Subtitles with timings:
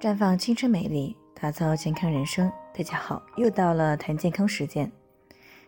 [0.00, 2.48] 绽放青春美丽，打造健康人生。
[2.72, 4.88] 大家好，又到了谈健康时间。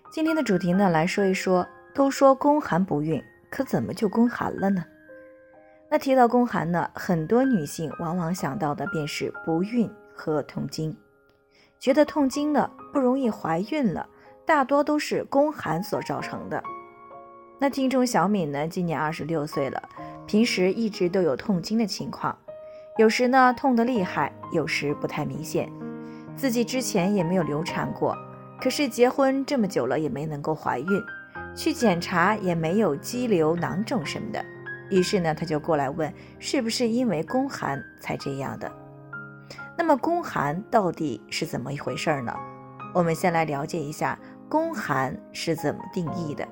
[0.08, 3.20] 今天的主题呢，来说一说，都说宫寒不孕，
[3.50, 4.84] 可怎么就宫寒了呢？
[5.90, 10.96] 那提到宫寒呢，很多女性往往想到的便是不孕和痛经，
[11.80, 14.08] 觉得痛经呢不容易怀孕了，
[14.46, 16.62] 大多都是宫寒所造成的。
[17.58, 19.88] 那听众小敏呢，今年二十六岁了，
[20.24, 22.38] 平时一直都有痛经的情况。
[23.00, 25.72] 有时呢痛得厉害，有时不太明显。
[26.36, 28.14] 自己之前也没有流产过，
[28.60, 30.86] 可是结婚这么久了也没能够怀孕，
[31.56, 34.44] 去检查也没有肌瘤、囊肿什么的。
[34.90, 38.70] 于是呢，他就过来问，是不是因为宫寒才这样的？
[39.78, 42.36] 那么宫寒到底是怎么一回事呢？
[42.92, 46.46] 我们先来了解一下宫寒是怎么定义的。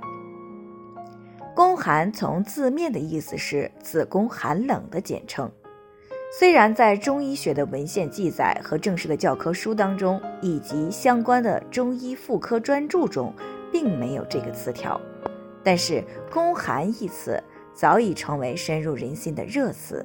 [1.55, 5.53] 宫寒从字面的意思是子宫寒冷的简称。
[6.31, 13.33] 虽然在中医学的文献记载和正式的教科书当中，以及相关的中医妇科专著中，
[13.73, 15.01] 并没有这个词条，
[15.65, 20.05] 但是“宫寒”一词早已成为深入人心的热词，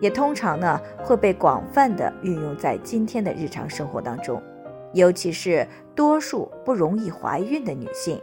[0.00, 4.40] 也通常呢会被广泛的运用在今天的日常生活当中，
[4.92, 8.22] 尤其是多数不容易怀孕的女性，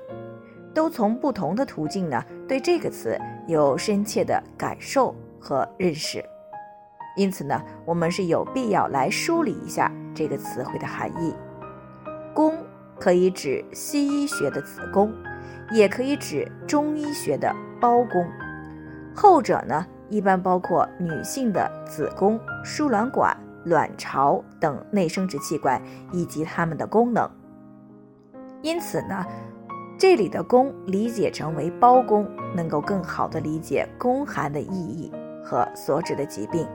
[0.73, 6.23] 都从不同的途径呢对这个词有深切的感受和认识。
[7.16, 11.33] 因此呢，我们是有必要来梳理一下这个词汇的含义。
[12.33, 12.53] 宫
[12.99, 15.13] 可以指西医学的子宫，
[15.71, 18.27] 也可以指中医学的胞宫。
[19.16, 27.30] 后者呢，一般包括女性的子宫、输卵管、卵巢等内生殖器官以及它们的功能。
[28.61, 29.25] 因此呢，
[29.97, 35.09] 这里的宫理解成为胞宫，能够更好的理解宫寒的意义
[35.41, 36.67] 和所指的疾病。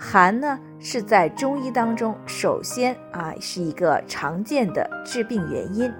[0.00, 5.92] 寒呢，是在中医当中，首先啊是一个常见的致病原因，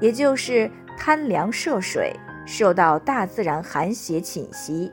[0.00, 0.68] 也就是
[0.98, 2.12] 贪凉涉水，
[2.44, 4.92] 受到大自然寒邪侵袭，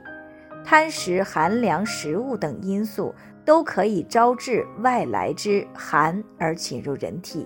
[0.64, 3.12] 贪食寒凉食物等因素，
[3.44, 7.44] 都可以招致外来之寒而侵入人体，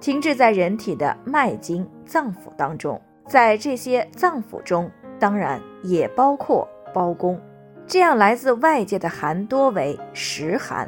[0.00, 7.40] 停滞在人体的脉经脏腑当中，在这些脏腑中，当然也包括包公。
[7.88, 10.86] 这样来自外界的寒多为实寒。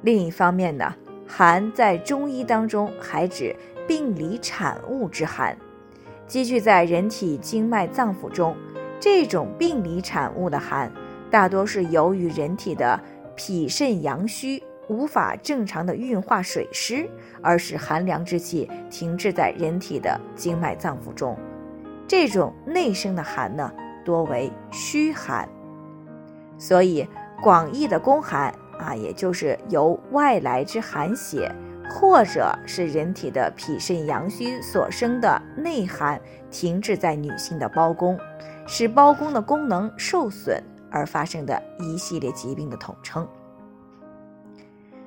[0.00, 0.90] 另一方面呢，
[1.28, 3.54] 寒在中医当中还指
[3.86, 5.54] 病理产物之寒，
[6.26, 8.56] 积聚在人体经脉脏腑中。
[8.98, 10.90] 这种病理产物的寒，
[11.30, 12.98] 大多是由于人体的
[13.36, 17.06] 脾肾阳虚无法正常的运化水湿，
[17.42, 21.36] 而使寒凉之气停滞在人体的经脉脏腑中。
[22.08, 23.70] 这种内生的寒呢，
[24.02, 25.46] 多为虚寒。
[26.62, 27.04] 所以，
[27.42, 31.52] 广义的宫寒啊，也就是由外来之寒邪，
[31.90, 36.20] 或者是人体的脾肾阳虚所生的内寒，
[36.52, 38.16] 停滞在女性的胞宫，
[38.64, 43.26] 使胞宫的功能受损而发生的一系列疾病的统称。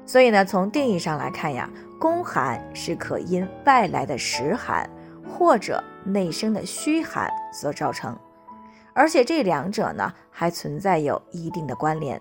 [0.06, 1.70] 所以呢，从定义上来看呀，
[2.02, 4.90] 宫寒是可因外来的实寒
[5.26, 8.14] 或者内生的虚寒所造成。
[8.96, 12.18] 而且这两者呢，还存在有一定的关联，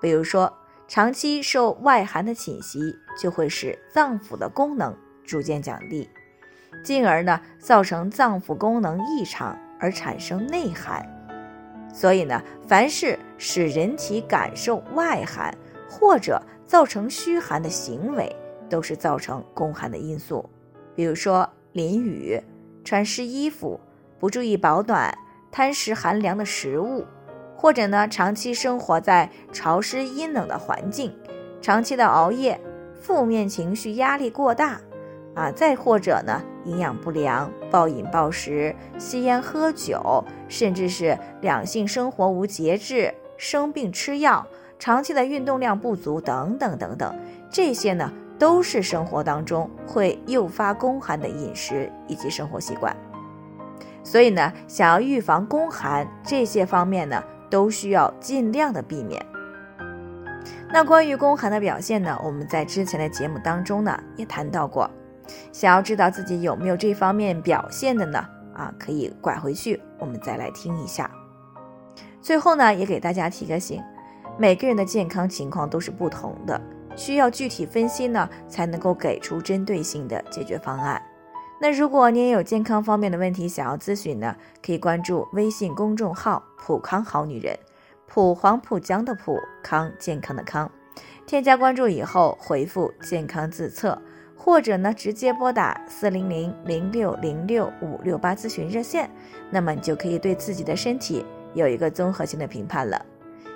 [0.00, 0.50] 比如说，
[0.88, 2.80] 长期受外寒的侵袭，
[3.20, 4.96] 就会使脏腑的功能
[5.26, 6.08] 逐渐降低，
[6.82, 11.06] 进而呢，造成脏腑功能异常而产生内寒。
[11.92, 15.54] 所以呢，凡是使人体感受外寒
[15.86, 18.34] 或者造成虚寒的行为，
[18.70, 20.48] 都是造成宫寒的因素，
[20.94, 22.42] 比如说淋雨、
[22.82, 23.78] 穿湿衣服、
[24.18, 25.14] 不注意保暖。
[25.56, 27.06] 贪食寒凉的食物，
[27.56, 31.16] 或者呢，长期生活在潮湿阴冷的环境，
[31.62, 32.60] 长期的熬夜，
[33.00, 34.78] 负面情绪压力过大，
[35.34, 44.46] 啊，再或者呢，营养不良、暴饮暴食、吸烟喝酒，甚至是两性生活无节制、生病吃药、
[44.78, 47.18] 长期的运动量不足等等等等，
[47.48, 52.94] 这些呢，都是生活当中会诱发宫寒的饮食以及生活习惯。
[54.06, 57.20] 所以呢，想要预防宫寒，这些方面呢，
[57.50, 59.20] 都需要尽量的避免。
[60.72, 64.88] 那关于宫寒的表现呢，我们在之前的节目当中呢，也谈到过。
[65.50, 68.24] 想要知道自己有没有这方面表现的呢，
[68.54, 71.10] 啊，可以拐回去，我们再来听一下。
[72.22, 73.82] 最后呢，也给大家提个醒，
[74.38, 76.60] 每个人的健康情况都是不同的，
[76.94, 81.02] 需要具体分析呢，才能够给出针对性的解决方案。
[81.58, 87.58] 那如果你也有健康方面的问题想要咨询呢，可以关注微信公众号“普康好女人”，
[88.06, 90.70] 普黄浦江的普康健康的康，
[91.26, 94.00] 添加关注以后回复“健康自测”，
[94.36, 99.08] 或者呢直接拨打四零零零六零六五六八咨询热线，
[99.50, 101.24] 那么你就可以对自己的身体
[101.54, 103.02] 有一个综合性的评判了。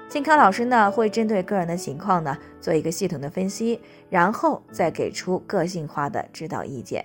[0.08, 7.05] 健康老师呢会针对个人的情况呢做一个系统的分析，然后再给出个性化的指导意见。